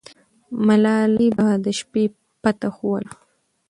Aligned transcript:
ملالۍ 0.65 1.27
به 1.37 1.47
د 1.63 1.65
شپې 1.79 2.03
پته 2.41 2.69
ښووله. 2.75 3.11